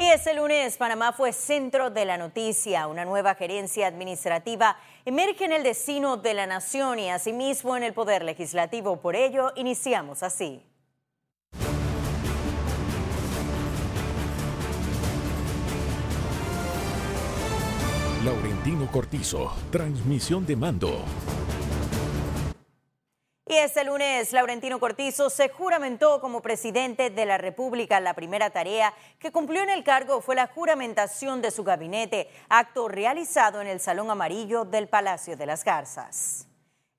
Y 0.00 0.08
este 0.08 0.32
lunes 0.32 0.78
Panamá 0.78 1.12
fue 1.12 1.30
centro 1.30 1.90
de 1.90 2.06
la 2.06 2.16
noticia. 2.16 2.86
Una 2.86 3.04
nueva 3.04 3.34
gerencia 3.34 3.86
administrativa 3.86 4.78
emerge 5.04 5.44
en 5.44 5.52
el 5.52 5.62
destino 5.62 6.16
de 6.16 6.32
la 6.32 6.46
nación 6.46 6.98
y 6.98 7.10
asimismo 7.10 7.76
en 7.76 7.82
el 7.82 7.92
poder 7.92 8.24
legislativo. 8.24 8.96
Por 9.02 9.14
ello, 9.14 9.52
iniciamos 9.56 10.22
así. 10.22 10.62
Laurentino 18.24 18.90
Cortizo, 18.90 19.52
transmisión 19.70 20.46
de 20.46 20.56
mando. 20.56 21.04
Y 23.50 23.56
este 23.56 23.82
lunes, 23.82 24.32
Laurentino 24.32 24.78
Cortizo 24.78 25.28
se 25.28 25.48
juramentó 25.48 26.20
como 26.20 26.40
presidente 26.40 27.10
de 27.10 27.26
la 27.26 27.36
República. 27.36 27.98
La 27.98 28.14
primera 28.14 28.50
tarea 28.50 28.94
que 29.18 29.32
cumplió 29.32 29.60
en 29.60 29.70
el 29.70 29.82
cargo 29.82 30.20
fue 30.20 30.36
la 30.36 30.46
juramentación 30.46 31.42
de 31.42 31.50
su 31.50 31.64
gabinete, 31.64 32.30
acto 32.48 32.86
realizado 32.86 33.60
en 33.60 33.66
el 33.66 33.80
Salón 33.80 34.08
Amarillo 34.08 34.64
del 34.64 34.86
Palacio 34.86 35.36
de 35.36 35.46
las 35.46 35.64
Garzas. 35.64 36.46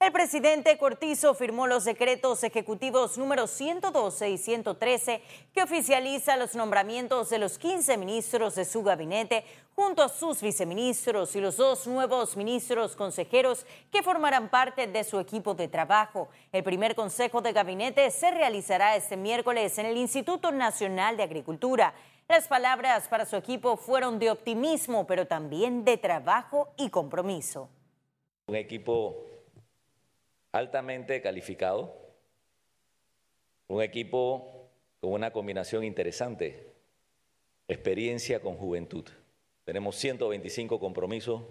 El 0.02 0.12
presidente 0.12 0.80
Cortizo 0.80 1.36
firmó 1.36 1.68
los 1.68 1.86
decretos 1.86 2.44
ejecutivos 2.44 3.20
número 3.20 3.46
112 3.46 4.32
y 4.32 4.38
113 4.40 5.22
que 5.54 5.62
oficializa 5.62 6.38
los 6.38 6.56
nombramientos 6.56 7.30
de 7.30 7.38
los 7.38 7.60
15 7.60 7.98
ministros 7.98 8.56
de 8.56 8.66
su 8.66 8.82
gabinete 8.82 9.46
junto 9.76 10.02
a 10.02 10.10
sus 10.10 10.42
viceministros 10.42 11.36
y 11.36 11.40
los 11.40 11.58
dos 11.58 11.86
nuevos 11.86 12.36
ministros 12.36 12.96
consejeros 12.96 13.68
que 13.92 14.02
formarán 14.02 14.50
parte 14.50 14.88
de 14.88 15.04
su 15.04 15.20
equipo 15.20 15.54
de 15.54 15.68
trabajo. 15.68 16.30
El 16.52 16.64
primer 16.64 16.96
consejo 16.96 17.44
de 17.44 17.54
gabinete 17.54 18.10
se 18.10 18.32
realizará 18.32 18.96
este 18.96 19.18
miércoles 19.18 19.78
en 19.78 19.86
el 19.86 19.98
Instituto 19.98 20.52
Nacional 20.52 21.16
de 21.16 21.22
Agricultura. 21.22 21.94
Las 22.28 22.48
palabras 22.48 23.08
para 23.08 23.28
su 23.28 23.36
equipo 23.36 23.78
fueron 23.78 24.18
de 24.18 24.32
optimismo, 24.32 25.06
pero 25.06 25.28
también 25.28 25.86
de 25.86 25.98
trabajo 25.98 26.74
y 26.76 26.90
compromiso. 26.90 27.70
Un 28.48 28.56
equipo 28.56 29.31
altamente 30.52 31.22
calificado, 31.22 31.96
un 33.68 33.82
equipo 33.82 34.70
con 35.00 35.14
una 35.14 35.32
combinación 35.32 35.84
interesante, 35.84 36.74
experiencia 37.68 38.42
con 38.42 38.56
juventud. 38.56 39.06
Tenemos 39.64 39.96
125 39.96 40.80
compromisos 40.80 41.44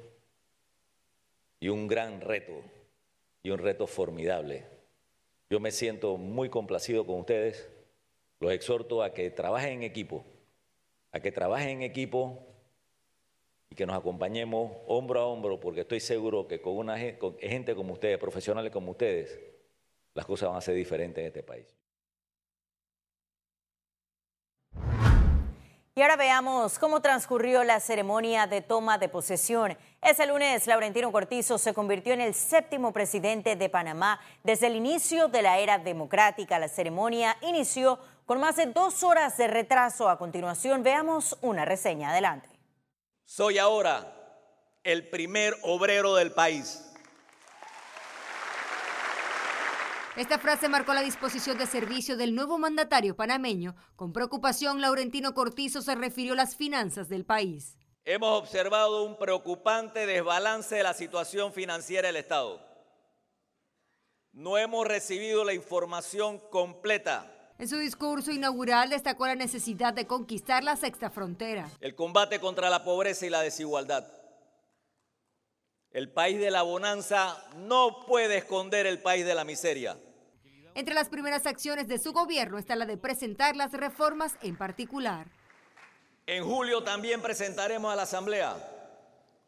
y 1.60 1.68
un 1.68 1.88
gran 1.88 2.20
reto, 2.20 2.62
y 3.42 3.50
un 3.50 3.58
reto 3.58 3.86
formidable. 3.86 4.66
Yo 5.48 5.60
me 5.60 5.70
siento 5.70 6.16
muy 6.16 6.50
complacido 6.50 7.06
con 7.06 7.20
ustedes, 7.20 7.70
los 8.38 8.52
exhorto 8.52 9.02
a 9.02 9.14
que 9.14 9.30
trabajen 9.30 9.72
en 9.72 9.82
equipo, 9.82 10.24
a 11.12 11.20
que 11.20 11.32
trabajen 11.32 11.68
en 11.70 11.82
equipo 11.82 12.49
y 13.70 13.76
que 13.76 13.86
nos 13.86 13.96
acompañemos 13.96 14.72
hombro 14.88 15.20
a 15.20 15.26
hombro, 15.26 15.60
porque 15.60 15.82
estoy 15.82 16.00
seguro 16.00 16.48
que 16.48 16.60
con, 16.60 16.76
una, 16.76 16.98
gente 16.98 17.74
como 17.76 17.92
ustedes, 17.92 18.18
profesionales 18.18 18.72
como 18.72 18.90
ustedes, 18.90 19.38
las 20.14 20.26
cosas 20.26 20.48
van 20.48 20.58
a 20.58 20.60
ser 20.60 20.74
diferentes 20.74 21.22
en 21.22 21.26
este 21.28 21.42
país. 21.44 21.66
Y 25.94 26.02
ahora 26.02 26.16
veamos 26.16 26.78
cómo 26.78 27.00
transcurrió 27.00 27.62
la 27.62 27.78
ceremonia 27.78 28.46
de 28.46 28.62
toma 28.62 28.98
de 28.98 29.08
posesión. 29.08 29.76
Ese 30.00 30.26
lunes, 30.26 30.66
Laurentino 30.66 31.12
Cortizo 31.12 31.58
se 31.58 31.74
convirtió 31.74 32.14
en 32.14 32.22
el 32.22 32.34
séptimo 32.34 32.92
presidente 32.92 33.54
de 33.54 33.68
Panamá 33.68 34.18
desde 34.42 34.68
el 34.68 34.76
inicio 34.76 35.28
de 35.28 35.42
la 35.42 35.58
era 35.58 35.78
democrática. 35.78 36.58
La 36.58 36.68
ceremonia 36.68 37.36
inició 37.42 37.98
con 38.24 38.40
más 38.40 38.56
de 38.56 38.66
dos 38.66 39.04
horas 39.04 39.36
de 39.36 39.48
retraso. 39.48 40.08
A 40.08 40.16
continuación, 40.16 40.82
veamos 40.82 41.36
una 41.42 41.64
reseña. 41.64 42.10
Adelante. 42.10 42.49
Soy 43.32 43.58
ahora 43.58 44.12
el 44.82 45.08
primer 45.08 45.56
obrero 45.62 46.16
del 46.16 46.32
país. 46.32 46.84
Esta 50.16 50.40
frase 50.40 50.68
marcó 50.68 50.94
la 50.94 51.02
disposición 51.02 51.56
de 51.56 51.68
servicio 51.68 52.16
del 52.16 52.34
nuevo 52.34 52.58
mandatario 52.58 53.14
panameño. 53.14 53.76
Con 53.94 54.12
preocupación, 54.12 54.80
Laurentino 54.80 55.32
Cortizo 55.32 55.80
se 55.80 55.94
refirió 55.94 56.32
a 56.32 56.36
las 56.38 56.56
finanzas 56.56 57.08
del 57.08 57.24
país. 57.24 57.78
Hemos 58.04 58.36
observado 58.36 59.04
un 59.04 59.16
preocupante 59.16 60.06
desbalance 60.06 60.74
de 60.74 60.82
la 60.82 60.94
situación 60.94 61.52
financiera 61.52 62.08
del 62.08 62.16
Estado. 62.16 62.60
No 64.32 64.58
hemos 64.58 64.88
recibido 64.88 65.44
la 65.44 65.54
información 65.54 66.40
completa 66.50 67.39
en 67.60 67.68
su 67.68 67.76
discurso 67.76 68.32
inaugural 68.32 68.88
destacó 68.88 69.26
la 69.26 69.34
necesidad 69.34 69.92
de 69.92 70.06
conquistar 70.06 70.64
la 70.64 70.76
sexta 70.76 71.10
frontera. 71.10 71.68
El 71.82 71.94
combate 71.94 72.40
contra 72.40 72.70
la 72.70 72.82
pobreza 72.84 73.26
y 73.26 73.28
la 73.28 73.42
desigualdad. 73.42 74.10
El 75.90 76.10
país 76.10 76.40
de 76.40 76.50
la 76.50 76.62
bonanza 76.62 77.36
no 77.56 78.06
puede 78.06 78.38
esconder 78.38 78.86
el 78.86 79.02
país 79.02 79.26
de 79.26 79.34
la 79.34 79.44
miseria. 79.44 79.98
Entre 80.74 80.94
las 80.94 81.10
primeras 81.10 81.44
acciones 81.44 81.86
de 81.86 81.98
su 81.98 82.14
gobierno 82.14 82.56
está 82.56 82.76
la 82.76 82.86
de 82.86 82.96
presentar 82.96 83.54
las 83.56 83.72
reformas 83.72 84.36
en 84.40 84.56
particular. 84.56 85.26
En 86.26 86.44
julio 86.44 86.82
también 86.82 87.20
presentaremos 87.20 87.92
a 87.92 87.96
la 87.96 88.02
Asamblea 88.04 88.56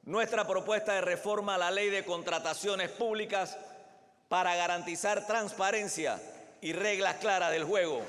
nuestra 0.03 0.47
propuesta 0.47 0.93
de 0.93 1.01
reforma 1.01 1.55
a 1.55 1.59
la 1.59 1.71
ley 1.71 1.89
de 1.89 2.05
contrataciones 2.05 2.91
públicas 2.91 3.57
para 4.29 4.55
garantizar 4.55 5.27
transparencia 5.27 6.21
y 6.63 6.73
reglas 6.73 7.17
claras 7.17 7.51
del 7.51 7.65
juego. 7.65 8.01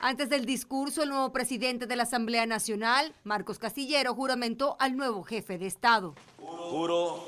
Antes 0.00 0.28
del 0.28 0.44
discurso, 0.44 1.02
el 1.02 1.08
nuevo 1.08 1.32
presidente 1.32 1.86
de 1.86 1.96
la 1.96 2.02
Asamblea 2.02 2.44
Nacional, 2.44 3.14
Marcos 3.24 3.58
Castillero, 3.58 4.14
juramentó 4.14 4.76
al 4.78 4.98
nuevo 4.98 5.22
jefe 5.22 5.56
de 5.56 5.66
Estado. 5.66 6.14
Juro 6.36 7.24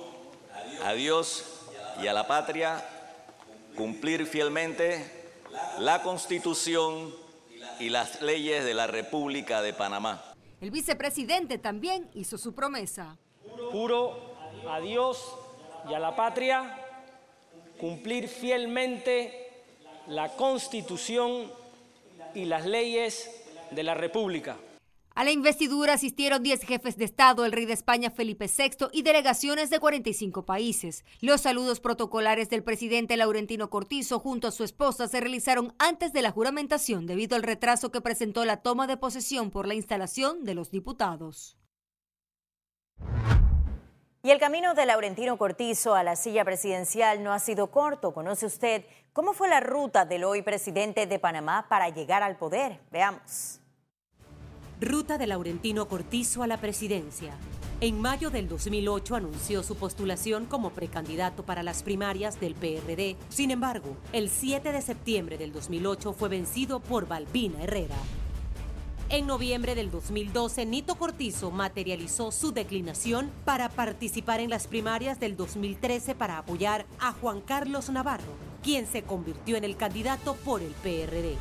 a 0.84 0.92
Dios 0.92 1.62
y 2.03 2.06
a 2.06 2.12
la 2.12 2.26
patria 2.26 2.87
cumplir 3.75 4.26
fielmente 4.26 5.10
la 5.78 6.03
Constitución 6.03 7.14
y 7.81 7.88
las 7.88 8.20
leyes 8.20 8.62
de 8.62 8.75
la 8.75 8.87
República 8.87 9.62
de 9.62 9.72
Panamá. 9.72 10.22
El 10.60 10.70
vicepresidente 10.70 11.56
también 11.56 12.10
hizo 12.12 12.37
su 12.37 12.54
promesa. 12.54 13.16
Juro 13.72 14.37
a 14.69 14.81
Dios 14.81 15.34
y 15.88 15.94
a 15.94 15.98
la 15.98 16.14
patria 16.14 16.85
cumplir 17.78 18.28
fielmente 18.28 19.50
la 20.09 20.34
Constitución 20.37 21.50
y 22.34 22.44
las 22.44 22.66
leyes 22.66 23.31
de 23.70 23.82
la 23.82 23.94
República. 23.94 24.56
A 25.16 25.25
la 25.25 25.31
investidura 25.31 25.94
asistieron 25.94 26.42
10 26.42 26.60
jefes 26.60 26.98
de 26.98 27.06
Estado, 27.06 27.47
el 27.47 27.53
rey 27.53 27.64
de 27.64 27.72
España 27.72 28.10
Felipe 28.10 28.50
VI 28.54 28.88
y 28.92 29.00
delegaciones 29.00 29.70
de 29.70 29.81
45 29.81 30.44
países. 30.44 31.06
Los 31.22 31.41
saludos 31.41 31.81
protocolares 31.81 32.50
del 32.50 32.62
presidente 32.62 33.16
Laurentino 33.16 33.70
Cortizo 33.70 34.20
junto 34.20 34.47
a 34.47 34.50
su 34.53 34.62
esposa 34.62 35.08
se 35.08 35.20
realizaron 35.20 35.75
antes 35.78 36.12
de 36.12 36.20
la 36.20 36.32
juramentación 36.32 37.06
debido 37.06 37.34
al 37.34 37.44
retraso 37.44 37.91
que 37.91 38.03
presentó 38.03 38.44
la 38.44 38.58
toma 38.58 38.87
de 38.87 38.98
posesión 38.98 39.50
por 39.50 39.66
la 39.66 39.75
instalación 39.75 40.44
de 40.44 40.54
los 40.54 40.70
diputados. 40.70 41.56
Y 44.26 44.32
el 44.32 44.41
camino 44.41 44.75
de 44.75 44.87
Laurentino 44.87 45.38
Cortizo 45.38 45.94
a 45.94 46.03
la 46.03 46.16
silla 46.16 46.44
presidencial 46.44 47.22
no 47.22 47.32
ha 47.32 47.38
sido 47.38 47.69
corto. 47.69 48.12
¿Conoce 48.12 48.44
usted 48.44 48.84
cómo 49.12 49.34
fue 49.34 49.48
la 49.48 49.60
ruta 49.60 50.04
del 50.04 50.25
hoy 50.25 50.42
presidente 50.42 51.06
de 51.06 51.20
Panamá 51.20 51.66
para 51.69 51.91
llegar 51.91 52.25
al 52.25 52.34
poder? 52.34 52.81
Veamos. 52.91 53.60
Ruta 54.81 55.16
de 55.16 55.28
Laurentino 55.28 55.87
Cortizo 55.87 56.42
a 56.42 56.48
la 56.48 56.56
presidencia. 56.56 57.34
En 57.81 58.00
mayo 58.00 58.31
del 58.31 58.48
2008 58.48 59.14
anunció 59.14 59.62
su 59.62 59.76
postulación 59.76 60.47
como 60.47 60.70
precandidato 60.70 61.44
para 61.44 61.62
las 61.62 61.84
primarias 61.84 62.41
del 62.41 62.56
PRD. 62.56 63.14
Sin 63.28 63.53
embargo, 63.53 63.97
el 64.12 64.28
7 64.28 64.72
de 64.72 64.82
septiembre 64.82 65.38
del 65.38 65.53
2008 65.53 66.12
fue 66.14 66.28
vencido 66.28 66.81
por 66.81 67.06
Balbina 67.06 67.62
Herrera. 67.62 67.94
En 69.09 69.28
noviembre 69.28 69.76
del 69.76 69.93
2012, 69.93 70.67
Nito 70.67 70.97
Cortizo 70.97 71.53
materializó 71.53 72.32
su 72.32 72.50
declinación 72.50 73.31
para 73.44 73.69
participar 73.69 74.41
en 74.41 74.50
las 74.50 74.67
primarias 74.67 75.20
del 75.20 75.37
2013 75.37 76.17
para 76.17 76.38
apoyar 76.38 76.87
a 76.99 77.12
Juan 77.12 77.41
Carlos 77.41 77.88
Navarro, 77.88 78.32
quien 78.64 78.85
se 78.88 79.03
convirtió 79.03 79.56
en 79.56 79.62
el 79.62 79.76
candidato 79.76 80.35
por 80.44 80.61
el 80.61 80.73
PRD. 80.82 81.37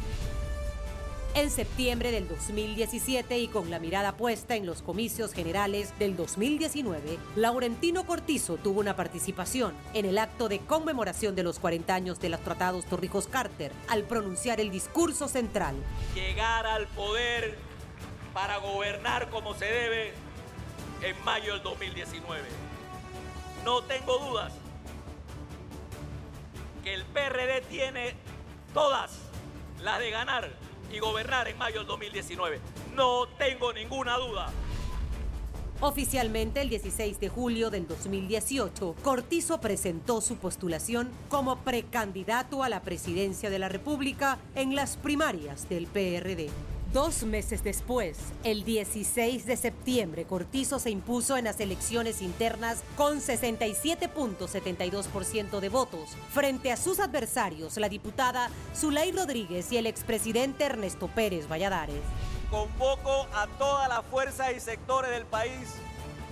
En 1.35 1.51
septiembre 1.51 2.11
del 2.11 2.29
2017 2.29 3.37
y 3.39 3.49
con 3.49 3.69
la 3.69 3.77
mirada 3.77 4.15
puesta 4.15 4.55
en 4.55 4.65
los 4.65 4.81
comicios 4.81 5.33
generales 5.33 5.91
del 5.99 6.15
2019, 6.15 7.19
Laurentino 7.35 8.05
Cortizo 8.05 8.55
tuvo 8.55 8.79
una 8.79 8.95
participación 8.95 9.73
en 9.93 10.05
el 10.05 10.17
acto 10.17 10.47
de 10.47 10.59
conmemoración 10.59 11.35
de 11.35 11.43
los 11.43 11.59
40 11.59 11.93
años 11.93 12.21
de 12.21 12.29
los 12.29 12.39
tratados 12.39 12.85
Torrijos-Carter 12.85 13.73
al 13.89 14.03
pronunciar 14.03 14.61
el 14.61 14.71
discurso 14.71 15.27
central. 15.27 15.75
Llegar 16.13 16.65
al 16.65 16.87
poder 16.87 17.57
para 18.33 18.55
gobernar 18.59 19.29
como 19.29 19.55
se 19.55 19.65
debe 19.65 20.13
en 21.01 21.21
mayo 21.25 21.51
del 21.51 21.63
2019. 21.63 22.43
No 23.65 23.83
tengo 23.83 24.19
dudas 24.19 24.53
que 26.81 26.93
el 26.93 27.03
PRD 27.03 27.59
tiene 27.69 28.15
todas 28.73 29.19
las 29.81 29.99
de 29.99 30.11
ganar 30.11 30.64
y 30.91 30.99
gobernar 30.99 31.47
en 31.47 31.57
mayo 31.57 31.79
del 31.79 31.87
2019. 31.87 32.59
No 32.95 33.27
tengo 33.37 33.73
ninguna 33.73 34.17
duda. 34.17 34.51
Oficialmente, 35.81 36.61
el 36.61 36.69
16 36.69 37.19
de 37.19 37.27
julio 37.27 37.69
del 37.69 37.85
2018, 37.85 38.95
Cortizo 39.03 39.59
presentó 39.59 40.21
su 40.21 40.37
postulación 40.37 41.09
como 41.27 41.57
precandidato 41.57 42.63
a 42.63 42.69
la 42.69 42.81
presidencia 42.81 43.49
de 43.49 43.59
la 43.59 43.67
República 43.67 44.39
en 44.55 44.73
las 44.73 44.95
primarias 44.95 45.67
del 45.67 45.87
PRD. 45.87 46.49
Dos 46.95 47.23
meses 47.23 47.61
después, 47.61 48.17
el 48.45 48.63
16 48.63 49.45
de 49.45 49.57
septiembre, 49.57 50.23
Cortizo 50.23 50.79
se 50.79 50.91
impuso 50.91 51.35
en 51.35 51.43
las 51.43 51.59
elecciones 51.59 52.21
internas 52.21 52.85
con 52.95 53.19
67.72% 53.19 55.59
de 55.59 55.67
votos, 55.67 56.15
frente 56.31 56.71
a 56.71 56.77
sus 56.77 57.01
adversarios, 57.01 57.75
la 57.75 57.89
diputada 57.89 58.49
Zulay 58.73 59.11
Rodríguez 59.11 59.73
y 59.73 59.77
el 59.77 59.87
expresidente 59.87 60.63
Ernesto 60.63 61.09
Pérez 61.09 61.49
Valladares. 61.49 61.99
Convoco 62.49 63.27
a 63.33 63.47
todas 63.57 63.89
las 63.89 64.05
fuerzas 64.05 64.53
y 64.55 64.61
sectores 64.61 65.11
del 65.11 65.25
país 65.25 65.67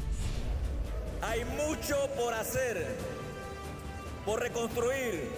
Hay 1.22 1.44
mucho 1.46 1.96
por 2.18 2.34
hacer, 2.34 2.98
por 4.26 4.42
reconstruir, 4.42 5.30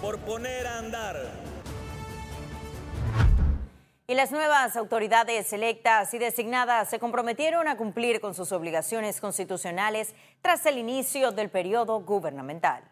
por 0.00 0.18
poner 0.18 0.66
a 0.66 0.78
andar 0.78 1.55
y 4.08 4.14
las 4.14 4.30
nuevas 4.30 4.76
autoridades 4.76 5.52
electas 5.52 6.14
y 6.14 6.18
designadas 6.18 6.88
se 6.88 7.00
comprometieron 7.00 7.66
a 7.66 7.76
cumplir 7.76 8.20
con 8.20 8.34
sus 8.34 8.52
obligaciones 8.52 9.20
constitucionales 9.20 10.14
tras 10.42 10.64
el 10.66 10.78
inicio 10.78 11.32
del 11.32 11.50
periodo 11.50 12.00
gubernamental. 12.00 12.84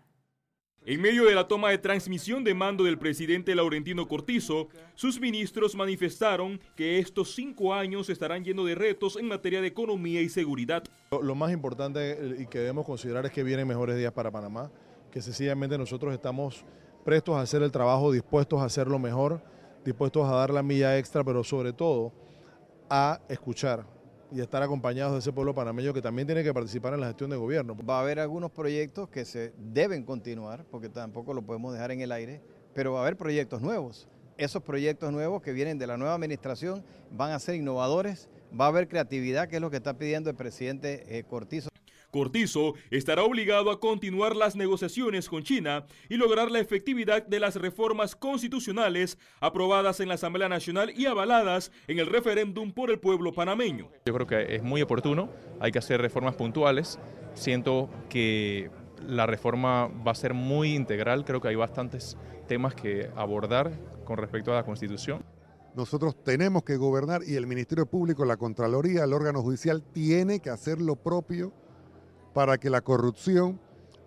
En 0.86 1.00
medio 1.00 1.24
de 1.24 1.34
la 1.34 1.48
toma 1.48 1.70
de 1.70 1.78
transmisión 1.78 2.44
de 2.44 2.52
mando 2.52 2.84
del 2.84 2.98
presidente 2.98 3.54
Laurentino 3.54 4.06
Cortizo, 4.06 4.68
sus 4.94 5.18
ministros 5.18 5.74
manifestaron 5.74 6.60
que 6.76 6.98
estos 6.98 7.34
cinco 7.34 7.72
años 7.72 8.10
estarán 8.10 8.44
llenos 8.44 8.66
de 8.66 8.74
retos 8.74 9.16
en 9.16 9.28
materia 9.28 9.62
de 9.62 9.68
economía 9.68 10.20
y 10.20 10.28
seguridad. 10.28 10.82
Lo 11.22 11.34
más 11.34 11.52
importante 11.52 12.36
y 12.38 12.46
que 12.48 12.58
debemos 12.58 12.84
considerar 12.84 13.24
es 13.24 13.32
que 13.32 13.42
vienen 13.42 13.66
mejores 13.66 13.96
días 13.96 14.12
para 14.12 14.30
Panamá, 14.30 14.70
que 15.10 15.22
sencillamente 15.22 15.78
nosotros 15.78 16.12
estamos 16.12 16.64
prestos 17.02 17.36
a 17.36 17.40
hacer 17.40 17.62
el 17.62 17.72
trabajo, 17.72 18.12
dispuestos 18.12 18.60
a 18.60 18.64
hacerlo 18.64 18.98
mejor 18.98 19.53
dispuestos 19.84 20.28
a 20.28 20.34
dar 20.34 20.50
la 20.50 20.62
milla 20.62 20.98
extra, 20.98 21.22
pero 21.22 21.44
sobre 21.44 21.72
todo 21.72 22.12
a 22.88 23.20
escuchar 23.28 23.84
y 24.32 24.40
estar 24.40 24.62
acompañados 24.62 25.12
de 25.12 25.18
ese 25.20 25.32
pueblo 25.32 25.54
panameño 25.54 25.94
que 25.94 26.02
también 26.02 26.26
tiene 26.26 26.42
que 26.42 26.52
participar 26.52 26.94
en 26.94 27.00
la 27.00 27.06
gestión 27.06 27.30
de 27.30 27.36
gobierno. 27.36 27.76
Va 27.88 27.98
a 27.98 28.00
haber 28.00 28.18
algunos 28.18 28.50
proyectos 28.50 29.08
que 29.08 29.24
se 29.24 29.52
deben 29.58 30.02
continuar, 30.02 30.64
porque 30.70 30.88
tampoco 30.88 31.34
lo 31.34 31.42
podemos 31.42 31.72
dejar 31.72 31.92
en 31.92 32.00
el 32.00 32.10
aire, 32.10 32.40
pero 32.74 32.92
va 32.92 32.98
a 32.98 33.02
haber 33.02 33.16
proyectos 33.16 33.62
nuevos. 33.62 34.08
Esos 34.36 34.62
proyectos 34.62 35.12
nuevos 35.12 35.40
que 35.40 35.52
vienen 35.52 35.78
de 35.78 35.86
la 35.86 35.96
nueva 35.96 36.14
administración 36.14 36.82
van 37.12 37.30
a 37.30 37.38
ser 37.38 37.54
innovadores, 37.54 38.28
va 38.58 38.64
a 38.64 38.68
haber 38.68 38.88
creatividad, 38.88 39.48
que 39.48 39.56
es 39.56 39.62
lo 39.62 39.70
que 39.70 39.76
está 39.76 39.96
pidiendo 39.96 40.30
el 40.30 40.36
presidente 40.36 41.04
eh, 41.16 41.22
Cortizo. 41.22 41.68
Cortizo 42.14 42.74
estará 42.92 43.24
obligado 43.24 43.72
a 43.72 43.80
continuar 43.80 44.36
las 44.36 44.54
negociaciones 44.54 45.28
con 45.28 45.42
China 45.42 45.84
y 46.08 46.14
lograr 46.14 46.48
la 46.48 46.60
efectividad 46.60 47.26
de 47.26 47.40
las 47.40 47.56
reformas 47.56 48.14
constitucionales 48.14 49.18
aprobadas 49.40 49.98
en 49.98 50.06
la 50.06 50.14
Asamblea 50.14 50.48
Nacional 50.48 50.92
y 50.96 51.06
avaladas 51.06 51.72
en 51.88 51.98
el 51.98 52.06
referéndum 52.06 52.70
por 52.70 52.92
el 52.92 53.00
pueblo 53.00 53.32
panameño. 53.32 53.90
Yo 54.06 54.14
creo 54.14 54.28
que 54.28 54.54
es 54.54 54.62
muy 54.62 54.80
oportuno, 54.80 55.28
hay 55.58 55.72
que 55.72 55.80
hacer 55.80 56.00
reformas 56.00 56.36
puntuales. 56.36 57.00
Siento 57.34 57.90
que 58.08 58.70
la 59.08 59.26
reforma 59.26 59.88
va 59.88 60.12
a 60.12 60.14
ser 60.14 60.34
muy 60.34 60.72
integral, 60.72 61.24
creo 61.24 61.40
que 61.40 61.48
hay 61.48 61.56
bastantes 61.56 62.16
temas 62.46 62.76
que 62.76 63.10
abordar 63.16 63.72
con 64.04 64.18
respecto 64.18 64.52
a 64.52 64.54
la 64.54 64.64
Constitución. 64.64 65.24
Nosotros 65.74 66.14
tenemos 66.22 66.62
que 66.62 66.76
gobernar 66.76 67.22
y 67.26 67.34
el 67.34 67.48
Ministerio 67.48 67.86
Público, 67.86 68.24
la 68.24 68.36
Contraloría, 68.36 69.02
el 69.02 69.12
órgano 69.12 69.42
judicial 69.42 69.82
tiene 69.82 70.38
que 70.38 70.50
hacer 70.50 70.80
lo 70.80 70.94
propio 70.94 71.52
para 72.34 72.58
que 72.58 72.68
la 72.68 72.82
corrupción 72.82 73.58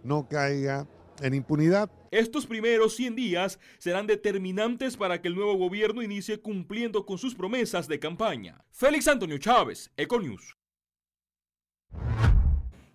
no 0.03 0.27
caiga 0.29 0.85
en 1.21 1.33
impunidad. 1.33 1.89
Estos 2.11 2.45
primeros 2.45 2.95
100 2.95 3.15
días 3.15 3.59
serán 3.79 4.05
determinantes 4.05 4.95
para 4.95 5.19
que 5.21 5.29
el 5.29 5.35
nuevo 5.35 5.55
gobierno 5.55 6.03
inicie 6.03 6.39
cumpliendo 6.39 7.05
con 7.05 7.17
sus 7.17 7.33
promesas 7.33 7.87
de 7.87 7.99
campaña. 7.99 8.63
Félix 8.71 9.07
Antonio 9.07 9.37
Chávez, 9.39 9.91
Econius. 9.97 10.55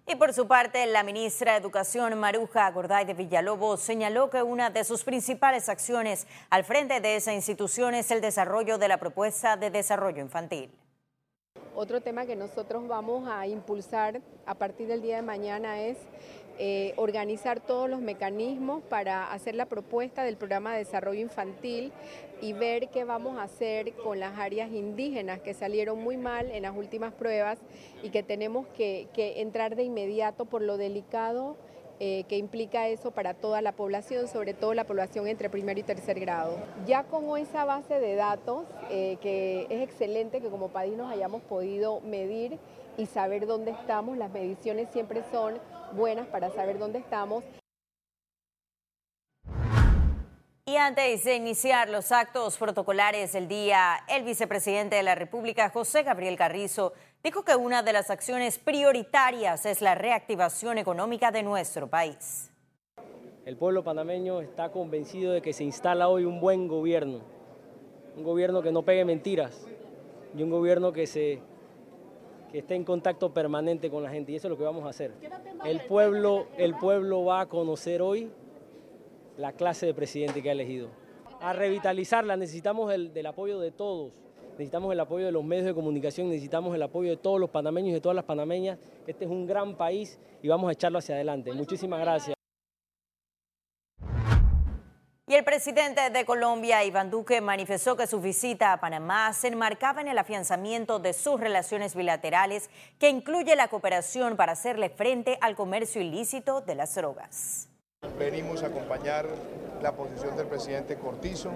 Y 0.07 0.17
por 0.17 0.33
su 0.35 0.47
parte, 0.47 0.85
la 0.87 1.05
ministra 1.05 1.53
de 1.53 1.59
Educación, 1.59 2.19
Maruja 2.19 2.71
Gorday 2.71 3.05
de 3.05 3.15
Villalobos, 3.15 3.81
señaló 3.81 4.31
que 4.31 4.43
una 4.43 4.69
de 4.69 4.85
sus 4.85 5.05
principales 5.05 5.69
acciones 5.69 6.27
al 6.51 6.65
frente 6.65 7.01
de 7.01 7.17
esa 7.17 7.33
institución 7.33 7.95
es 7.95 8.11
el 8.11 8.21
desarrollo 8.21 8.79
de 8.79 8.89
la 8.89 8.99
propuesta 8.99 9.57
de 9.57 9.71
desarrollo 9.71 10.21
infantil. 10.21 10.71
Otro 11.83 12.01
tema 12.01 12.27
que 12.27 12.37
nosotros 12.37 12.87
vamos 12.87 13.29
a 13.29 13.45
impulsar 13.49 14.21
a 14.47 14.55
partir 14.55 14.87
del 14.87 15.03
día 15.03 15.17
de 15.17 15.23
mañana 15.23 15.81
es 15.81 15.99
eh, 16.57 16.95
organizar 16.95 17.59
todos 17.59 17.91
los 17.91 18.01
mecanismos 18.01 18.85
para 18.85 19.33
hacer 19.33 19.57
la 19.57 19.67
propuesta 19.67 20.23
del 20.23 20.37
programa 20.37 20.75
de 20.75 20.79
desarrollo 20.79 21.19
infantil 21.19 21.91
y 22.41 22.53
ver 22.53 22.89
qué 22.91 23.03
vamos 23.03 23.37
a 23.37 23.43
hacer 23.43 23.95
con 23.95 24.21
las 24.21 24.39
áreas 24.39 24.71
indígenas 24.71 25.41
que 25.41 25.55
salieron 25.55 26.01
muy 26.01 26.17
mal 26.17 26.53
en 26.53 26.63
las 26.63 26.77
últimas 26.77 27.13
pruebas 27.15 27.59
y 28.05 28.11
que 28.11 28.23
tenemos 28.23 28.69
que 28.77 29.09
entrar 29.17 29.75
de 29.75 29.83
inmediato 29.83 30.45
por 30.45 30.63
lo 30.63 30.77
delicado 30.77 31.57
eh, 32.05 32.25
que 32.29 32.37
implica 32.37 32.89
eso 32.89 33.13
para 33.13 33.33
toda 33.33 33.63
la 33.63 33.71
población, 33.71 34.27
sobre 34.27 34.55
todo 34.55 34.75
la 34.75 34.83
población 34.83 35.29
entre 35.29 35.49
primero 35.49 35.79
y 35.79 35.85
tercer 35.85 36.19
grado. 36.19 36.59
Ya 36.85 37.05
con 37.05 37.39
esa 37.39 37.65
base 37.65 38.01
de 38.01 38.17
datos, 38.17 38.65
eh, 38.91 39.19
que 39.23 39.69
es 39.71 39.83
excelente 39.83 40.41
que 40.41 40.49
como 40.49 40.71
país 40.71 40.97
nos 40.97 41.13
hayamos 41.13 41.43
podido 41.43 42.01
medir 42.01 42.59
y 42.97 43.07
saber 43.07 43.47
dónde 43.47 43.71
estamos, 43.71 44.19
las 44.19 44.33
mediciones 44.33 44.89
siempre 44.93 45.23
son 45.31 45.61
buenas 45.93 46.27
para 46.27 46.51
saber 46.51 46.81
dónde 46.81 46.99
estamos. 46.99 47.45
Y 50.65 50.77
antes 50.77 51.23
de 51.23 51.37
iniciar 51.37 51.89
los 51.89 52.11
actos 52.11 52.57
protocolares 52.57 53.33
del 53.33 53.47
día, 53.47 54.03
el 54.09 54.25
vicepresidente 54.25 54.97
de 54.97 55.05
la 55.05 55.15
República, 55.15 55.71
José 55.71 56.03
Gabriel 56.03 56.37
Carrizo, 56.37 56.95
dijo 57.23 57.45
que 57.45 57.55
una 57.55 57.83
de 57.83 57.93
las 57.93 58.11
acciones 58.11 58.59
prioritarias 58.59 59.65
es 59.65 59.81
la 59.81 59.95
reactivación 59.95 60.79
económica 60.79 61.31
de 61.31 61.43
nuestro 61.43 61.89
país. 61.89 62.51
El 63.45 63.57
pueblo 63.57 63.85
panameño 63.85 64.41
está 64.41 64.71
convencido 64.71 65.33
de 65.33 65.43
que 65.43 65.53
se 65.53 65.65
instala 65.65 66.09
hoy 66.09 66.25
un 66.25 66.41
buen 66.41 66.69
gobierno, 66.69 67.21
un 68.17 68.25
gobierno 68.25 68.63
que 68.63 68.73
no 68.73 68.83
pegue 68.83 69.05
mentiras 69.05 69.67
y 70.37 70.43
un 70.43 70.51
gobierno 70.51 70.93
que, 70.93 71.07
se, 71.07 71.41
que 72.51 72.59
esté 72.59 72.75
en 72.75 72.85
contacto 72.85 73.33
permanente 73.33 73.91
con 73.91 74.03
la 74.03 74.11
gente 74.11 74.33
y 74.33 74.37
eso 74.37 74.49
es 74.49 74.51
lo 74.51 74.59
que 74.59 74.65
vamos 74.65 74.85
a 74.85 74.91
hacer. 74.91 75.13
El 75.65 75.81
pueblo, 75.83 76.47
el 76.57 76.75
pueblo 76.75 77.25
va 77.25 77.43
a 77.43 77.47
conocer 77.47 78.03
hoy 78.03 78.31
la 79.37 79.53
clase 79.53 79.87
de 79.87 79.95
presidente 79.95 80.43
que 80.43 80.49
ha 80.49 80.53
elegido. 80.53 80.89
A 81.41 81.53
revitalizarla 81.53 82.37
necesitamos 82.37 82.93
el, 82.93 83.13
del 83.13 83.27
apoyo 83.27 83.59
de 83.59 83.71
todos 83.71 84.13
necesitamos 84.53 84.93
el 84.93 85.01
apoyo 85.01 85.27
de 85.27 85.33
los 85.33 85.45
medios 85.45 85.67
de 85.67 85.75
comunicación, 85.75 86.29
necesitamos 86.29 86.75
el 86.75 86.83
apoyo 86.83 87.11
de 87.11 87.17
todos 87.17 87.41
los 87.41 87.51
panameños 87.51 87.91
y 87.91 87.95
de 87.95 88.01
todas 88.01 88.17
las 88.17 88.25
panameñas. 88.25 88.79
Este 89.07 89.25
es 89.25 89.31
un 89.31 89.47
gran 89.47 89.77
país 89.77 90.19
y 90.43 90.49
vamos 90.49 90.69
a 90.69 90.73
echarlo 90.73 90.99
hacia 90.99 91.15
adelante. 91.15 91.53
Muchísimas 91.53 92.01
gracias. 92.01 92.37
Y 95.33 95.35
el 95.35 95.45
presidente 95.45 96.11
de 96.11 96.25
Colombia, 96.27 96.85
Iván 96.85 97.11
Duque, 97.11 97.41
manifestó 97.41 97.97
que 97.97 98.07
su 98.07 98.21
visita 98.21 98.75
a 98.75 98.81
Panamá 98.81 99.33
se 99.33 99.49
enmarcaba 99.49 100.03
en 100.03 100.09
el 100.09 100.19
afianzamiento 100.19 100.99
de 100.99 101.15
sus 101.15 101.41
relaciones 101.41 101.95
bilaterales, 101.95 102.69
que 102.99 103.09
incluye 103.09 103.57
la 103.57 103.69
cooperación 103.69 104.37
para 104.37 104.53
hacerle 104.53 104.91
frente 104.91 105.39
al 105.41 105.55
comercio 105.55 106.03
ilícito 106.03 106.61
de 106.61 106.75
las 106.75 106.95
drogas. 106.97 107.71
Venimos 108.19 108.63
a 108.63 108.67
acompañar 108.67 109.27
la 109.81 109.93
posición 109.93 110.37
del 110.37 110.49
presidente 110.49 110.97
Cortizo 110.97 111.53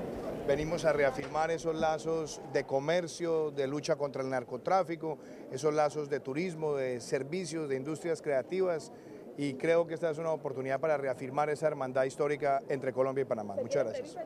venimos 0.46 0.84
a 0.84 0.92
reafirmar 0.92 1.50
esos 1.50 1.74
lazos 1.74 2.40
de 2.52 2.64
comercio, 2.64 3.50
de 3.50 3.66
lucha 3.66 3.96
contra 3.96 4.22
el 4.22 4.30
narcotráfico, 4.30 5.18
esos 5.50 5.74
lazos 5.74 6.08
de 6.08 6.20
turismo, 6.20 6.76
de 6.76 7.00
servicios, 7.00 7.68
de 7.68 7.76
industrias 7.76 8.22
creativas 8.22 8.92
y 9.36 9.54
creo 9.54 9.86
que 9.86 9.94
esta 9.94 10.10
es 10.10 10.18
una 10.18 10.30
oportunidad 10.30 10.80
para 10.80 10.96
reafirmar 10.96 11.50
esa 11.50 11.66
hermandad 11.66 12.04
histórica 12.04 12.62
entre 12.68 12.92
Colombia 12.92 13.22
y 13.22 13.24
Panamá. 13.24 13.56
Muchas 13.56 13.84
gracias. 13.84 14.16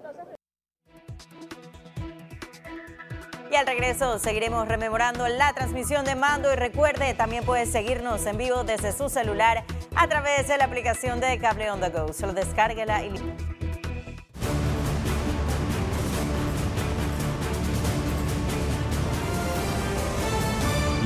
Y 3.50 3.56
al 3.56 3.66
regreso 3.66 4.20
seguiremos 4.20 4.68
rememorando 4.68 5.26
la 5.26 5.52
transmisión 5.54 6.04
de 6.04 6.14
mando 6.14 6.52
y 6.52 6.56
recuerde, 6.56 7.14
también 7.14 7.44
puede 7.44 7.66
seguirnos 7.66 8.24
en 8.26 8.36
vivo 8.36 8.62
desde 8.62 8.92
su 8.92 9.08
celular 9.08 9.64
a 9.96 10.08
través 10.08 10.46
de 10.46 10.56
la 10.56 10.66
aplicación 10.66 11.18
de 11.18 11.36
Cable 11.40 11.70
On 11.70 11.80
The 11.80 11.88
Go. 11.88 12.12
Solo 12.12 12.32
descárguela 12.32 13.04
y... 13.04 13.49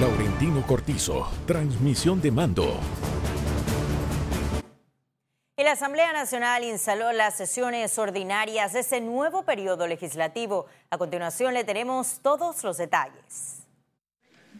Laurentino 0.00 0.66
Cortizo, 0.66 1.30
transmisión 1.46 2.20
de 2.20 2.32
mando. 2.32 2.80
La 5.56 5.70
Asamblea 5.70 6.12
Nacional 6.12 6.64
instaló 6.64 7.12
las 7.12 7.36
sesiones 7.36 7.96
ordinarias 7.96 8.72
de 8.72 8.80
ese 8.80 9.00
nuevo 9.00 9.44
periodo 9.44 9.86
legislativo. 9.86 10.66
A 10.90 10.98
continuación 10.98 11.54
le 11.54 11.62
tenemos 11.62 12.18
todos 12.22 12.64
los 12.64 12.76
detalles. 12.76 13.68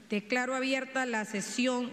Declaro 0.09 0.55
abierta 0.55 1.05
la 1.05 1.25
sesión 1.25 1.93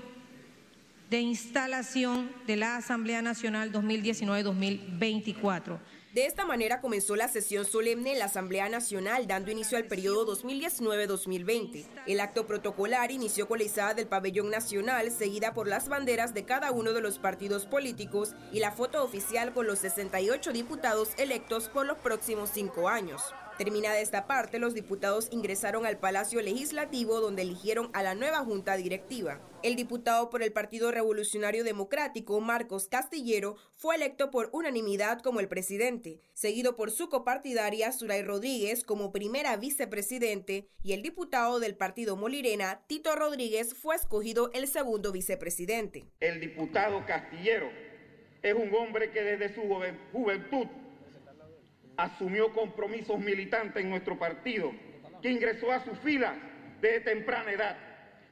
de 1.09 1.21
instalación 1.21 2.31
de 2.45 2.57
la 2.57 2.77
Asamblea 2.77 3.23
Nacional 3.23 3.71
2019-2024. 3.71 5.79
De 6.13 6.25
esta 6.25 6.45
manera 6.45 6.81
comenzó 6.81 7.15
la 7.15 7.29
sesión 7.29 7.63
solemne 7.63 8.11
en 8.11 8.19
la 8.19 8.25
Asamblea 8.25 8.67
Nacional, 8.67 9.27
dando 9.27 9.49
inicio 9.49 9.77
al 9.77 9.85
periodo 9.85 10.27
2019-2020. 10.35 11.85
El 12.05 12.19
acto 12.19 12.45
protocolar 12.45 13.11
inició 13.11 13.47
con 13.47 13.59
la 13.59 13.63
izada 13.63 13.93
del 13.93 14.07
pabellón 14.07 14.49
nacional, 14.49 15.09
seguida 15.09 15.53
por 15.53 15.69
las 15.69 15.87
banderas 15.87 16.33
de 16.33 16.43
cada 16.43 16.71
uno 16.71 16.91
de 16.91 16.99
los 16.99 17.17
partidos 17.17 17.65
políticos 17.65 18.35
y 18.51 18.59
la 18.59 18.73
foto 18.73 19.01
oficial 19.05 19.53
con 19.53 19.67
los 19.67 19.79
68 19.79 20.51
diputados 20.51 21.11
electos 21.17 21.69
por 21.69 21.85
los 21.85 21.97
próximos 21.99 22.49
cinco 22.53 22.89
años. 22.89 23.21
Terminada 23.61 23.99
esta 23.99 24.25
parte, 24.25 24.57
los 24.57 24.73
diputados 24.73 25.27
ingresaron 25.29 25.85
al 25.85 25.99
Palacio 25.99 26.41
Legislativo 26.41 27.21
donde 27.21 27.43
eligieron 27.43 27.91
a 27.93 28.01
la 28.01 28.15
nueva 28.15 28.39
Junta 28.39 28.75
Directiva. 28.75 29.39
El 29.61 29.75
diputado 29.75 30.31
por 30.31 30.41
el 30.41 30.51
Partido 30.51 30.89
Revolucionario 30.89 31.63
Democrático, 31.63 32.41
Marcos 32.41 32.87
Castillero, 32.87 33.57
fue 33.75 33.97
electo 33.97 34.31
por 34.31 34.49
unanimidad 34.51 35.21
como 35.21 35.41
el 35.41 35.47
presidente, 35.47 36.21
seguido 36.33 36.75
por 36.75 36.89
su 36.89 37.07
copartidaria 37.09 37.91
Suray 37.91 38.23
Rodríguez 38.23 38.83
como 38.83 39.11
primera 39.11 39.55
vicepresidente 39.57 40.67
y 40.81 40.93
el 40.93 41.03
diputado 41.03 41.59
del 41.59 41.75
Partido 41.75 42.15
Molirena, 42.15 42.81
Tito 42.87 43.15
Rodríguez, 43.15 43.75
fue 43.75 43.95
escogido 43.95 44.49
el 44.55 44.67
segundo 44.67 45.11
vicepresidente. 45.11 46.07
El 46.19 46.39
diputado 46.39 47.05
Castillero 47.05 47.69
es 48.41 48.55
un 48.55 48.73
hombre 48.73 49.11
que 49.11 49.21
desde 49.21 49.53
su 49.53 49.61
juventud 50.11 50.65
asumió 51.97 52.53
compromisos 52.53 53.19
militantes 53.19 53.83
en 53.83 53.89
nuestro 53.89 54.17
partido, 54.17 54.71
que 55.21 55.29
ingresó 55.29 55.71
a 55.71 55.83
sus 55.83 55.97
filas 55.99 56.33
desde 56.81 57.01
temprana 57.01 57.51
edad, 57.51 57.77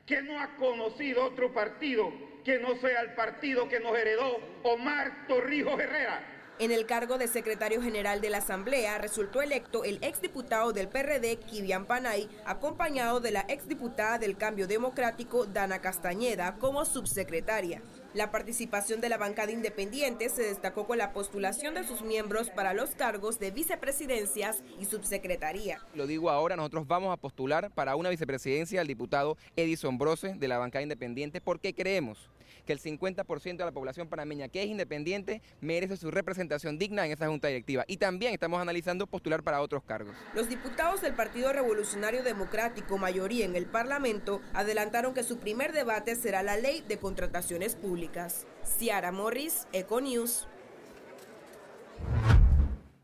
que 0.05 0.21
no 0.21 0.39
ha 0.39 0.55
conocido 0.55 1.25
otro 1.25 1.53
partido 1.53 2.11
que 2.43 2.59
no 2.59 2.75
sea 2.77 3.01
el 3.01 3.13
partido 3.13 3.67
que 3.69 3.79
nos 3.79 3.97
heredó 3.97 4.37
Omar 4.63 5.27
Torrijos 5.27 5.79
Herrera. 5.79 6.35
En 6.59 6.71
el 6.71 6.85
cargo 6.85 7.17
de 7.17 7.27
secretario 7.27 7.81
general 7.81 8.19
de 8.19 8.29
la 8.29 8.39
Asamblea 8.39 8.97
resultó 8.97 9.41
electo 9.41 9.85
el 9.85 9.97
exdiputado 10.03 10.73
del 10.73 10.89
PRD, 10.89 11.37
Kivian 11.37 11.85
Panay, 11.85 12.27
acompañado 12.45 13.21
de 13.21 13.31
la 13.31 13.45
exdiputada 13.47 14.17
del 14.17 14.35
Cambio 14.35 14.67
Democrático, 14.67 15.45
Dana 15.45 15.79
Castañeda, 15.79 16.57
como 16.57 16.83
subsecretaria. 16.83 17.81
La 18.15 18.31
participación 18.31 19.01
de 19.01 19.09
la 19.09 19.17
bancada 19.17 19.51
independiente 19.51 20.29
se 20.29 20.41
destacó 20.41 20.87
con 20.87 20.97
la 20.97 21.13
postulación 21.13 21.75
de 21.75 21.83
sus 21.83 22.01
miembros 22.01 22.49
para 22.49 22.73
los 22.73 22.95
cargos 22.95 23.37
de 23.37 23.51
vicepresidencias 23.51 24.63
y 24.79 24.85
subsecretaría. 24.85 25.79
Lo 25.93 26.07
digo 26.07 26.31
ahora, 26.31 26.55
nosotros 26.55 26.87
vamos 26.87 27.13
a 27.13 27.17
postular 27.17 27.69
para 27.69 27.95
una 27.95 28.09
vicepresidencia 28.09 28.81
al 28.81 28.87
diputado 28.87 29.37
Edison 29.55 29.99
Brose 29.99 30.33
de 30.33 30.47
la 30.47 30.57
bancada 30.57 30.81
independiente 30.81 31.39
porque 31.39 31.75
creemos 31.75 32.31
que 32.69 32.73
el 32.73 32.79
50% 32.79 33.57
de 33.57 33.65
la 33.65 33.71
población 33.71 34.09
panameña 34.09 34.47
que 34.47 34.61
es 34.61 34.69
independiente 34.69 35.41
merece 35.59 35.97
su 35.97 36.11
representación 36.11 36.77
digna 36.77 37.03
en 37.03 37.11
esa 37.11 37.27
junta 37.27 37.47
directiva. 37.47 37.83
Y 37.87 37.97
también 37.97 38.31
estamos 38.31 38.61
analizando 38.61 39.07
postular 39.07 39.41
para 39.41 39.61
otros 39.61 39.81
cargos. 39.83 40.15
Los 40.35 40.49
diputados 40.49 41.01
del 41.01 41.15
Partido 41.15 41.51
Revolucionario 41.51 42.21
Democrático, 42.21 42.99
mayoría 42.99 43.45
en 43.45 43.55
el 43.55 43.65
Parlamento, 43.65 44.39
adelantaron 44.53 45.15
que 45.15 45.23
su 45.23 45.39
primer 45.39 45.73
debate 45.73 46.15
será 46.15 46.43
la 46.43 46.57
ley 46.57 46.83
de 46.87 46.99
contrataciones 46.99 47.75
públicas. 47.75 48.45
Ciara 48.63 49.11
Morris, 49.11 49.65
Econews. 49.73 50.47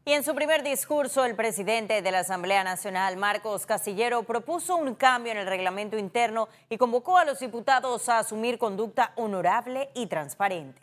Y 0.08 0.14
en 0.14 0.24
su 0.24 0.36
primer 0.36 0.62
discurso, 0.62 1.26
el 1.26 1.36
presidente 1.36 2.04
de 2.04 2.12
la 2.12 2.20
Asamblea 2.20 2.64
Nacional, 2.64 3.18
Marcos 3.18 3.66
Castillero, 3.66 4.22
propuso 4.22 4.76
un 4.76 4.94
cambio 4.94 5.32
en 5.32 5.40
el 5.40 5.48
reglamento 5.48 5.98
interno 5.98 6.48
y 6.70 6.78
convocó 6.78 7.18
a 7.18 7.26
los 7.26 7.40
diputados 7.40 8.08
a 8.08 8.20
asumir 8.20 8.60
conducta 8.60 9.14
honorable 9.16 9.90
y 9.96 10.06
transparente. 10.06 10.80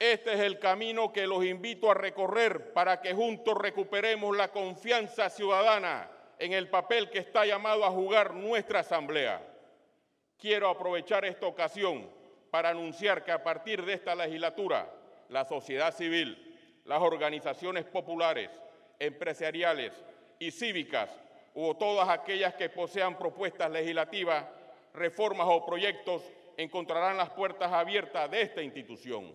Este 0.00 0.32
es 0.32 0.40
el 0.40 0.58
camino 0.58 1.12
que 1.12 1.28
los 1.28 1.44
invito 1.44 1.88
a 1.88 1.94
recorrer 1.94 2.72
para 2.72 3.00
que 3.00 3.14
juntos 3.14 3.56
recuperemos 3.56 4.36
la 4.36 4.48
confianza 4.48 5.30
ciudadana 5.30 6.10
en 6.40 6.54
el 6.54 6.68
papel 6.68 7.10
que 7.10 7.20
está 7.20 7.46
llamado 7.46 7.84
a 7.84 7.92
jugar 7.92 8.34
nuestra 8.34 8.80
Asamblea. 8.80 9.40
Quiero 10.36 10.68
aprovechar 10.68 11.24
esta 11.24 11.46
ocasión 11.46 12.10
para 12.50 12.70
anunciar 12.70 13.24
que 13.24 13.30
a 13.30 13.44
partir 13.44 13.84
de 13.84 13.92
esta 13.92 14.16
legislatura, 14.16 14.92
la 15.28 15.44
sociedad 15.44 15.94
civil, 15.94 16.47
las 16.88 17.02
organizaciones 17.02 17.84
populares, 17.84 18.50
empresariales 18.98 19.92
y 20.38 20.50
cívicas 20.50 21.10
o 21.54 21.76
todas 21.76 22.08
aquellas 22.08 22.54
que 22.54 22.70
posean 22.70 23.18
propuestas 23.18 23.70
legislativas, 23.70 24.46
reformas 24.94 25.46
o 25.50 25.66
proyectos 25.66 26.22
encontrarán 26.56 27.18
las 27.18 27.30
puertas 27.30 27.70
abiertas 27.70 28.30
de 28.30 28.40
esta 28.40 28.62
institución. 28.62 29.34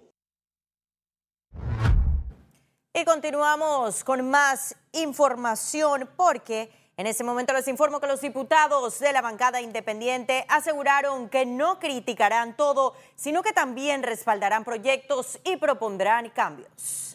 Y 2.95 3.05
continuamos 3.05 4.03
con 4.03 4.29
más 4.29 4.75
información 4.91 6.09
porque 6.17 6.71
en 6.97 7.05
este 7.05 7.23
momento 7.23 7.53
les 7.53 7.67
informo 7.67 7.99
que 7.99 8.07
los 8.07 8.21
diputados 8.21 8.99
de 8.99 9.13
la 9.13 9.21
bancada 9.21 9.61
independiente 9.61 10.43
aseguraron 10.49 11.29
que 11.29 11.45
no 11.45 11.79
criticarán 11.79 12.57
todo, 12.57 12.95
sino 13.15 13.43
que 13.43 13.53
también 13.53 14.01
respaldarán 14.01 14.63
proyectos 14.63 15.39
y 15.43 15.57
propondrán 15.57 16.31
cambios. 16.31 17.13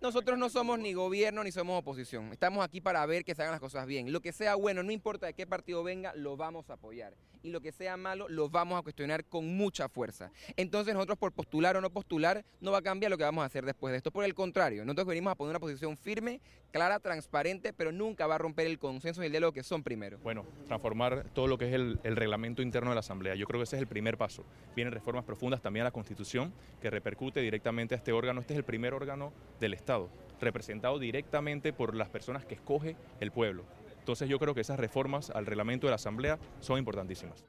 Nosotros 0.00 0.38
no 0.38 0.48
somos 0.48 0.78
ni 0.78 0.92
gobierno 0.92 1.42
ni 1.42 1.50
somos 1.50 1.80
oposición. 1.80 2.32
Estamos 2.32 2.64
aquí 2.64 2.80
para 2.80 3.04
ver 3.04 3.24
que 3.24 3.34
se 3.34 3.42
hagan 3.42 3.50
las 3.52 3.60
cosas 3.60 3.84
bien. 3.84 4.12
Lo 4.12 4.20
que 4.20 4.32
sea 4.32 4.54
bueno, 4.54 4.84
no 4.84 4.92
importa 4.92 5.26
de 5.26 5.34
qué 5.34 5.44
partido 5.44 5.82
venga, 5.82 6.14
lo 6.14 6.36
vamos 6.36 6.70
a 6.70 6.74
apoyar. 6.74 7.14
Y 7.42 7.50
lo 7.50 7.60
que 7.60 7.72
sea 7.72 7.96
malo, 7.96 8.28
lo 8.28 8.48
vamos 8.48 8.78
a 8.78 8.82
cuestionar 8.82 9.24
con 9.24 9.56
mucha 9.56 9.88
fuerza. 9.88 10.30
Entonces 10.56 10.94
nosotros 10.94 11.18
por 11.18 11.32
postular 11.32 11.76
o 11.76 11.80
no 11.80 11.90
postular, 11.90 12.44
no 12.60 12.72
va 12.72 12.78
a 12.78 12.82
cambiar 12.82 13.10
lo 13.10 13.18
que 13.18 13.24
vamos 13.24 13.42
a 13.42 13.46
hacer 13.46 13.64
después 13.64 13.92
de 13.92 13.98
esto. 13.98 14.10
Por 14.10 14.24
el 14.24 14.34
contrario, 14.34 14.84
nosotros 14.84 15.06
venimos 15.06 15.32
a 15.32 15.34
poner 15.34 15.50
una 15.50 15.60
posición 15.60 15.96
firme, 15.96 16.40
clara, 16.72 16.98
transparente, 17.00 17.72
pero 17.72 17.92
nunca 17.92 18.26
va 18.26 18.36
a 18.36 18.38
romper 18.38 18.66
el 18.66 18.78
consenso 18.78 19.22
y 19.22 19.26
el 19.26 19.32
diálogo 19.32 19.52
que 19.52 19.62
son 19.62 19.82
primero. 19.82 20.18
Bueno, 20.18 20.44
transformar 20.66 21.24
todo 21.32 21.46
lo 21.46 21.58
que 21.58 21.68
es 21.68 21.74
el, 21.74 22.00
el 22.02 22.16
reglamento 22.16 22.62
interno 22.62 22.90
de 22.90 22.94
la 22.94 23.00
Asamblea. 23.00 23.34
Yo 23.34 23.46
creo 23.46 23.60
que 23.60 23.64
ese 23.64 23.76
es 23.76 23.82
el 23.82 23.88
primer 23.88 24.18
paso. 24.18 24.44
Vienen 24.74 24.92
reformas 24.92 25.24
profundas 25.24 25.62
también 25.62 25.82
a 25.82 25.84
la 25.84 25.92
Constitución 25.92 26.52
que 26.80 26.90
repercute 26.90 27.40
directamente 27.40 27.94
a 27.94 27.98
este 27.98 28.12
órgano. 28.12 28.40
Este 28.40 28.54
es 28.54 28.58
el 28.58 28.64
primer 28.64 28.94
órgano 28.94 29.32
del 29.60 29.74
Estado 29.74 30.10
representado 30.40 30.98
directamente 30.98 31.72
por 31.72 31.94
las 31.94 32.08
personas 32.08 32.44
que 32.44 32.54
escoge 32.54 32.96
el 33.20 33.30
pueblo. 33.30 33.64
Entonces 34.08 34.30
yo 34.30 34.38
creo 34.38 34.54
que 34.54 34.62
esas 34.62 34.80
reformas 34.80 35.28
al 35.28 35.44
reglamento 35.44 35.86
de 35.86 35.90
la 35.90 35.96
Asamblea 35.96 36.38
son 36.60 36.78
importantísimas. 36.78 37.44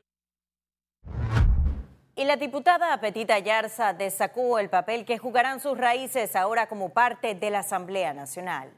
Y 2.17 2.25
la 2.25 2.35
diputada 2.35 2.99
Petita 2.99 3.39
Yarza 3.39 3.93
destacó 3.93 4.59
el 4.59 4.69
papel 4.69 5.05
que 5.05 5.17
jugarán 5.17 5.61
sus 5.61 5.77
raíces 5.77 6.35
ahora 6.35 6.67
como 6.67 6.89
parte 6.89 7.33
de 7.33 7.49
la 7.49 7.59
Asamblea 7.59 8.13
Nacional. 8.13 8.73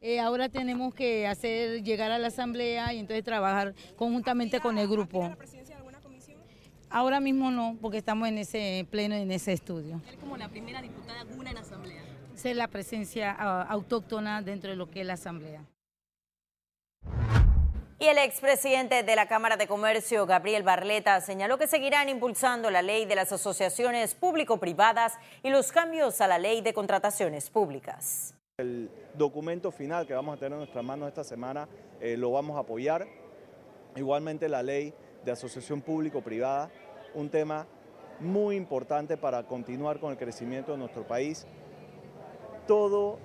Eh, 0.00 0.18
ahora 0.18 0.48
tenemos 0.48 0.92
que 0.92 1.28
hacer 1.28 1.84
llegar 1.84 2.10
a 2.10 2.18
la 2.18 2.26
Asamblea 2.26 2.92
y 2.92 2.98
entonces 2.98 3.22
trabajar 3.22 3.76
conjuntamente 3.94 4.58
con 4.58 4.76
el 4.76 4.88
grupo. 4.88 5.28
la 5.28 5.36
presidencia 5.36 5.76
de 5.76 5.78
alguna 5.78 6.00
comisión? 6.00 6.40
Ahora 6.90 7.20
mismo 7.20 7.52
no, 7.52 7.76
porque 7.80 7.98
estamos 7.98 8.26
en 8.26 8.38
ese 8.38 8.88
pleno, 8.90 9.14
en 9.14 9.30
ese 9.30 9.52
estudio. 9.52 10.02
Es 10.10 10.16
como 10.16 10.36
la 10.36 10.48
primera 10.48 10.82
diputada 10.82 11.22
guna 11.22 11.50
en 11.50 11.54
la 11.54 11.60
Asamblea 11.60 12.02
ser 12.34 12.56
la 12.56 12.66
presencia 12.66 13.36
uh, 13.38 13.72
autóctona 13.72 14.42
dentro 14.42 14.70
de 14.70 14.76
lo 14.76 14.90
que 14.90 15.02
es 15.02 15.06
la 15.06 15.12
Asamblea. 15.12 15.64
Y 18.02 18.08
el 18.08 18.18
expresidente 18.18 19.04
de 19.04 19.14
la 19.14 19.28
Cámara 19.28 19.56
de 19.56 19.68
Comercio, 19.68 20.26
Gabriel 20.26 20.64
Barleta, 20.64 21.20
señaló 21.20 21.56
que 21.56 21.68
seguirán 21.68 22.08
impulsando 22.08 22.68
la 22.68 22.82
ley 22.82 23.04
de 23.04 23.14
las 23.14 23.30
asociaciones 23.30 24.16
público-privadas 24.16 25.20
y 25.44 25.50
los 25.50 25.70
cambios 25.70 26.20
a 26.20 26.26
la 26.26 26.36
ley 26.36 26.62
de 26.62 26.74
contrataciones 26.74 27.48
públicas. 27.48 28.34
El 28.58 28.90
documento 29.14 29.70
final 29.70 30.04
que 30.04 30.14
vamos 30.14 30.34
a 30.34 30.36
tener 30.36 30.54
en 30.54 30.58
nuestras 30.58 30.84
manos 30.84 31.06
esta 31.06 31.22
semana 31.22 31.68
eh, 32.00 32.16
lo 32.16 32.32
vamos 32.32 32.56
a 32.56 32.62
apoyar. 32.62 33.06
Igualmente 33.94 34.48
la 34.48 34.64
ley 34.64 34.92
de 35.24 35.30
asociación 35.30 35.80
público-privada, 35.80 36.72
un 37.14 37.30
tema 37.30 37.68
muy 38.18 38.56
importante 38.56 39.16
para 39.16 39.44
continuar 39.44 40.00
con 40.00 40.10
el 40.10 40.18
crecimiento 40.18 40.72
de 40.72 40.78
nuestro 40.78 41.06
país. 41.06 41.46
Todo 42.66 43.20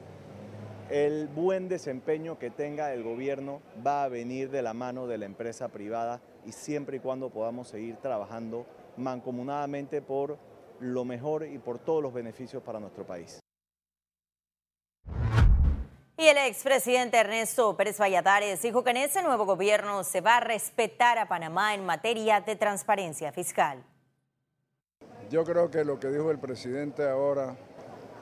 el 0.90 1.28
buen 1.28 1.68
desempeño 1.68 2.40
que 2.40 2.50
tenga 2.50 2.94
el 2.94 3.04
gobierno 3.04 3.62
va 3.86 4.04
a 4.04 4.08
venir 4.08 4.50
de 4.50 4.62
la 4.62 4.74
mano 4.74 5.06
de 5.08 5.18
la 5.18 5.26
empresa 5.26 5.68
privada 5.68 6.22
y 6.46 6.54
siempre 6.54 6.98
y 6.98 7.00
cuando 7.00 7.30
podamos 7.30 7.68
seguir 7.68 7.98
trabajando 7.98 8.66
mancomunadamente 8.96 10.02
por 10.02 10.38
lo 10.80 11.04
mejor 11.04 11.46
y 11.46 11.58
por 11.58 11.80
todos 11.80 12.02
los 12.02 12.14
beneficios 12.14 12.64
para 12.64 12.80
nuestro 12.80 13.06
país. 13.06 13.40
Y 16.20 16.26
el 16.26 16.38
expresidente 16.38 17.18
Ernesto 17.18 17.78
Pérez 17.78 18.00
Valladares 18.00 18.62
dijo 18.62 18.84
que 18.84 18.90
en 18.90 18.98
ese 18.98 19.22
nuevo 19.22 19.46
gobierno 19.46 20.04
se 20.04 20.22
va 20.22 20.38
a 20.38 20.40
respetar 20.40 21.20
a 21.20 21.28
Panamá 21.28 21.76
en 21.76 21.86
materia 21.86 22.42
de 22.42 22.56
transparencia 22.56 23.32
fiscal. 23.32 23.84
Yo 25.30 25.44
creo 25.44 25.70
que 25.70 25.84
lo 25.84 26.00
que 26.00 26.08
dijo 26.08 26.32
el 26.32 26.40
presidente 26.40 27.08
ahora, 27.08 27.56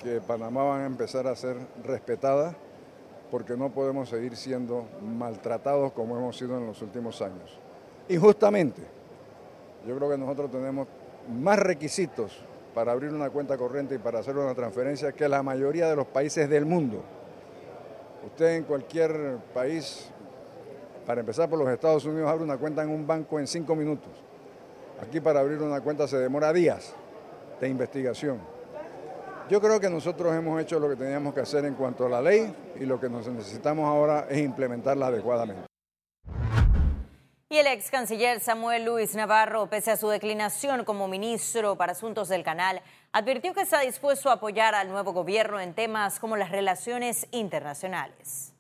que 0.02 0.22
Panamá 0.22 0.64
va 0.64 0.80
a 0.80 0.86
empezar 0.86 1.28
a 1.28 1.36
ser 1.36 1.58
respetada, 1.84 2.56
porque 3.32 3.58
no 3.58 3.70
podemos 3.70 4.10
seguir 4.10 4.36
siendo 4.36 4.86
maltratados 5.02 5.92
como 5.94 6.18
hemos 6.18 6.38
sido 6.38 6.58
en 6.58 6.68
los 6.68 6.82
últimos 6.82 7.22
años. 7.22 7.60
Injustamente. 8.10 8.82
Yo 9.88 9.96
creo 9.96 10.10
que 10.10 10.18
nosotros 10.18 10.52
tenemos 10.52 10.88
más 11.30 11.60
requisitos 11.60 12.38
para 12.74 12.92
abrir 12.92 13.14
una 13.14 13.30
cuenta 13.30 13.58
corriente 13.58 13.96
y 13.96 13.98
para 13.98 14.20
hacer 14.20 14.38
una 14.38 14.54
transferencia 14.54 15.12
que 15.12 15.30
la 15.30 15.42
mayoría 15.44 15.88
de 15.88 15.96
los 15.96 16.08
países 16.08 16.50
del 16.50 16.66
mundo. 16.66 17.02
Usted 18.26 18.56
en 18.56 18.64
cualquier 18.64 19.38
país, 19.54 20.10
para 21.06 21.22
empezar 21.22 21.50
por 21.50 21.60
los 21.60 21.70
Estados 21.70 22.06
Unidos, 22.06 22.30
abre 22.30 22.44
una 22.44 22.58
cuenta 22.58 22.84
en 22.84 22.90
un 22.90 23.06
banco 23.06 23.40
en 23.40 23.48
cinco 23.48 23.76
minutos. 23.76 24.12
Aquí 25.02 25.20
para 25.20 25.40
abrir 25.40 25.62
una 25.62 25.82
cuenta 25.82 26.08
se 26.08 26.18
demora 26.18 26.52
días 26.52 26.94
de 27.60 27.70
investigación. 27.70 28.55
Yo 29.48 29.62
creo 29.62 29.80
que 29.80 29.92
nosotros 29.92 30.34
hemos 30.34 30.60
hecho 30.60 30.80
lo 30.80 30.90
que 30.90 30.96
teníamos 30.96 31.32
que 31.36 31.42
hacer 31.42 31.66
en 31.66 31.76
cuanto 31.76 32.08
a 32.08 32.10
la 32.10 32.20
ley 32.20 32.52
y 32.80 32.86
lo 32.86 33.00
que 33.00 33.08
nos 33.08 33.28
necesitamos 33.28 33.86
ahora 33.86 34.26
es 34.28 34.40
implementarla 34.40 35.08
adecuadamente. 35.08 35.68
Y 37.48 37.58
el 37.58 37.68
ex 37.68 37.92
canciller 37.92 38.40
Samuel 38.40 38.86
Luis 38.86 39.14
Navarro, 39.14 39.70
pese 39.70 39.92
a 39.92 39.98
su 39.98 40.10
declinación 40.10 40.84
como 40.84 41.08
ministro 41.08 41.76
para 41.76 41.92
Asuntos 41.92 42.28
del 42.28 42.44
Canal, 42.44 42.82
advirtió 43.12 43.54
que 43.54 43.62
está 43.62 43.82
dispuesto 43.82 44.32
a 44.32 44.34
apoyar 44.34 44.74
al 44.74 44.90
nuevo 44.90 45.14
gobierno 45.14 45.60
en 45.60 45.76
temas 45.76 46.20
como 46.20 46.38
las 46.38 46.50
relaciones 46.50 47.28
internacionales. 47.30 48.52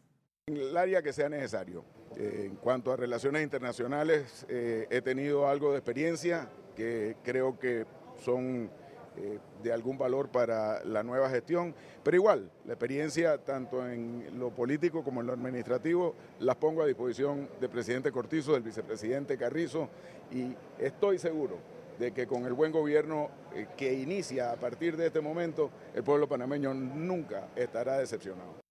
En 0.45 0.57
el 0.57 0.77
área 0.77 1.01
que 1.01 1.13
sea 1.13 1.29
necesario. 1.29 1.83
Eh, 2.15 2.43
en 2.45 2.57
cuanto 2.57 2.93
a 2.93 2.95
relaciones 2.95 3.41
internacionales, 3.41 4.45
eh, 4.49 4.87
he 4.91 5.01
tenido 5.01 5.49
algo 5.49 5.71
de 5.71 5.79
experiencia 5.79 6.47
que 6.75 7.17
creo 7.23 7.57
que 7.57 7.87
son 8.23 8.69
eh, 9.17 9.39
de 9.63 9.71
algún 9.73 9.97
valor 9.97 10.29
para 10.29 10.83
la 10.83 11.03
nueva 11.03 11.29
gestión, 11.29 11.73
pero 12.03 12.17
igual, 12.17 12.51
la 12.65 12.73
experiencia 12.73 13.37
tanto 13.37 13.87
en 13.87 14.39
lo 14.39 14.49
político 14.51 15.03
como 15.03 15.21
en 15.21 15.27
lo 15.27 15.33
administrativo 15.33 16.15
las 16.39 16.55
pongo 16.55 16.81
a 16.81 16.85
disposición 16.85 17.49
del 17.59 17.69
presidente 17.69 18.11
Cortizo, 18.11 18.53
del 18.53 18.63
vicepresidente 18.63 19.37
Carrizo 19.37 19.89
y 20.31 20.55
estoy 20.79 21.17
seguro 21.17 21.57
de 21.99 22.11
que 22.11 22.27
con 22.27 22.45
el 22.45 22.53
buen 22.53 22.71
gobierno 22.71 23.29
eh, 23.53 23.67
que 23.77 23.93
inicia 23.93 24.51
a 24.51 24.55
partir 24.55 24.97
de 24.97 25.07
este 25.07 25.21
momento, 25.21 25.71
el 25.93 26.03
pueblo 26.03 26.27
panameño 26.27 26.73
nunca 26.73 27.47
estará 27.55 27.97
decepcionado. 27.97 28.64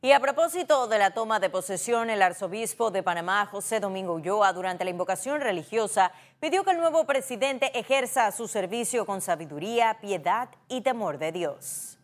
Y 0.00 0.12
a 0.12 0.20
propósito 0.20 0.86
de 0.86 0.96
la 0.96 1.10
toma 1.10 1.40
de 1.40 1.50
posesión, 1.50 2.08
el 2.08 2.22
arzobispo 2.22 2.92
de 2.92 3.02
Panamá, 3.02 3.46
José 3.46 3.80
Domingo 3.80 4.14
Ulloa, 4.14 4.52
durante 4.52 4.84
la 4.84 4.90
invocación 4.90 5.40
religiosa, 5.40 6.12
pidió 6.38 6.62
que 6.62 6.70
el 6.70 6.76
nuevo 6.76 7.04
presidente 7.04 7.76
ejerza 7.76 8.30
su 8.30 8.46
servicio 8.46 9.04
con 9.04 9.20
sabiduría, 9.20 9.98
piedad 10.00 10.50
y 10.68 10.82
temor 10.82 11.18
de 11.18 11.32
Dios. 11.32 11.97